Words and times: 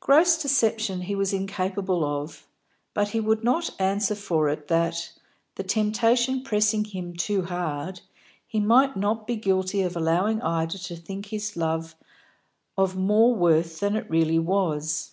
Gross 0.00 0.36
deception 0.42 1.02
he 1.02 1.14
was 1.14 1.32
incapable 1.32 2.04
of, 2.04 2.48
but 2.94 3.10
he 3.10 3.20
would 3.20 3.44
not 3.44 3.76
answer 3.80 4.16
for 4.16 4.48
it 4.48 4.66
that, 4.66 5.12
the 5.54 5.62
temptation 5.62 6.42
pressing 6.42 6.84
him 6.84 7.14
too 7.14 7.42
hard, 7.44 8.00
he 8.44 8.58
might 8.58 8.96
not 8.96 9.24
be 9.24 9.36
guilty 9.36 9.82
of 9.82 9.94
allowing 9.94 10.42
Ida 10.42 10.78
to 10.78 10.96
think 10.96 11.26
his 11.26 11.56
love 11.56 11.94
of 12.76 12.96
more 12.96 13.36
worth 13.36 13.78
than 13.78 13.94
it 13.94 14.10
really 14.10 14.40
was. 14.40 15.12